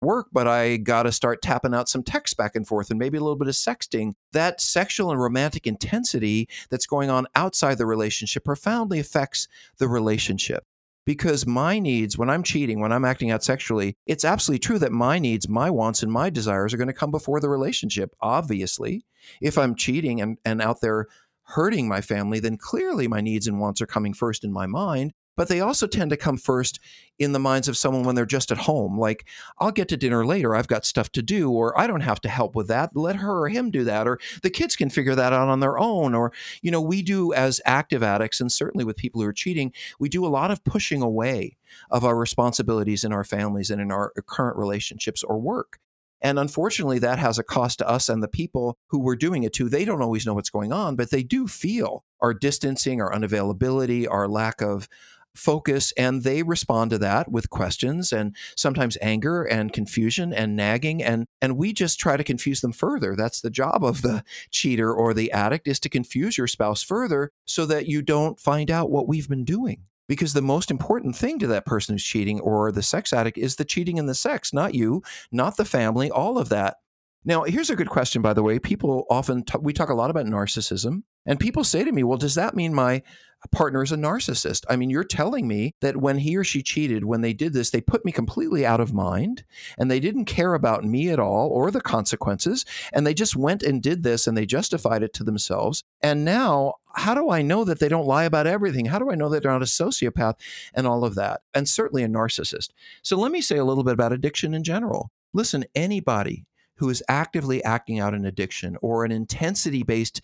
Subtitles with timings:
[0.00, 3.18] work, but I got to start tapping out some text back and forth and maybe
[3.18, 4.12] a little bit of sexting.
[4.32, 10.64] That sexual and romantic intensity that's going on outside the relationship profoundly affects the relationship.
[11.06, 14.92] Because my needs, when I'm cheating, when I'm acting out sexually, it's absolutely true that
[14.92, 18.14] my needs, my wants, and my desires are going to come before the relationship.
[18.20, 19.04] Obviously,
[19.40, 21.06] if I'm cheating and, and out there
[21.42, 25.12] hurting my family, then clearly my needs and wants are coming first in my mind
[25.36, 26.80] but they also tend to come first
[27.18, 28.98] in the minds of someone when they're just at home.
[28.98, 29.26] Like,
[29.58, 30.54] I'll get to dinner later.
[30.54, 32.96] I've got stuff to do, or I don't have to help with that.
[32.96, 35.78] Let her or him do that, or the kids can figure that out on their
[35.78, 36.14] own.
[36.14, 36.32] Or,
[36.62, 40.08] you know, we do as active addicts, and certainly with people who are cheating, we
[40.08, 41.56] do a lot of pushing away
[41.90, 45.78] of our responsibilities in our families and in our current relationships or work.
[46.22, 49.54] And unfortunately, that has a cost to us and the people who we're doing it
[49.54, 49.68] to.
[49.68, 54.06] They don't always know what's going on, but they do feel our distancing, our unavailability,
[54.10, 54.86] our lack of
[55.34, 61.02] focus and they respond to that with questions and sometimes anger and confusion and nagging
[61.02, 63.14] and and we just try to confuse them further.
[63.16, 67.30] That's the job of the cheater or the addict is to confuse your spouse further
[67.44, 69.82] so that you don't find out what we've been doing.
[70.08, 73.56] Because the most important thing to that person who's cheating or the sex addict is
[73.56, 76.78] the cheating and the sex not you not the family all of that.
[77.24, 78.58] Now, here's a good question, by the way.
[78.58, 82.16] People often talk, we talk a lot about narcissism, and people say to me, "Well,
[82.16, 83.02] does that mean my
[83.48, 87.04] partner is a narcissist?" I mean, you're telling me that when he or she cheated,
[87.04, 89.44] when they did this, they put me completely out of mind,
[89.78, 93.62] and they didn't care about me at all or the consequences, and they just went
[93.62, 95.84] and did this, and they justified it to themselves.
[96.02, 98.86] And now, how do I know that they don't lie about everything?
[98.86, 100.34] How do I know that they're not a sociopath
[100.74, 102.70] and all of that, and certainly a narcissist?
[103.02, 105.10] So let me say a little bit about addiction in general.
[105.32, 106.46] Listen, anybody
[106.80, 110.22] who is actively acting out an addiction or an intensity based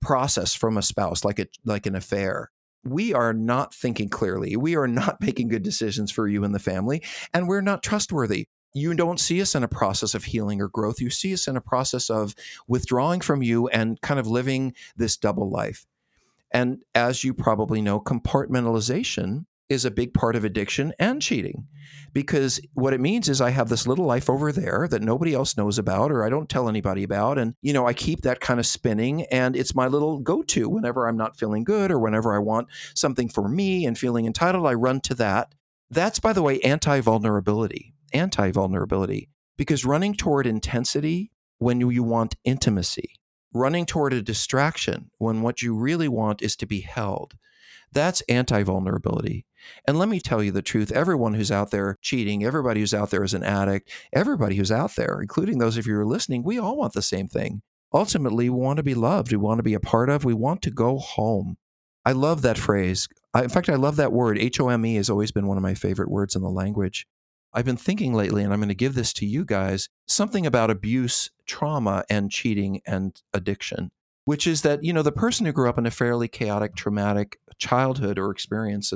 [0.00, 2.50] process from a spouse like a like an affair
[2.86, 4.56] we are not thinking clearly.
[4.56, 8.46] We are not making good decisions for you and the family and we're not trustworthy.
[8.74, 11.00] You don't see us in a process of healing or growth.
[11.00, 12.34] You see us in a process of
[12.68, 15.86] withdrawing from you and kind of living this double life.
[16.52, 21.66] And as you probably know compartmentalization is a big part of addiction and cheating.
[22.12, 25.56] Because what it means is I have this little life over there that nobody else
[25.56, 27.38] knows about or I don't tell anybody about.
[27.38, 31.06] And you know I keep that kind of spinning and it's my little go-to whenever
[31.06, 34.74] I'm not feeling good or whenever I want something for me and feeling entitled I
[34.74, 35.54] run to that.
[35.90, 39.28] That's by the way anti-vulnerability anti-vulnerability.
[39.56, 43.14] Because running toward intensity when you want intimacy
[43.52, 47.34] running toward a distraction when what you really want is to be held
[47.92, 49.46] that's anti vulnerability.
[49.86, 53.10] And let me tell you the truth everyone who's out there cheating, everybody who's out
[53.10, 56.42] there is an addict, everybody who's out there, including those of you who are listening,
[56.42, 57.62] we all want the same thing.
[57.92, 60.62] Ultimately, we want to be loved, we want to be a part of, we want
[60.62, 61.56] to go home.
[62.04, 63.08] I love that phrase.
[63.34, 64.38] I, in fact, I love that word.
[64.38, 67.06] H O M E has always been one of my favorite words in the language.
[67.52, 70.70] I've been thinking lately, and I'm going to give this to you guys something about
[70.70, 73.90] abuse, trauma, and cheating and addiction
[74.26, 77.38] which is that you know the person who grew up in a fairly chaotic traumatic
[77.58, 78.84] childhood or experience